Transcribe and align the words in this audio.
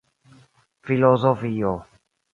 filozofio 0.85 1.75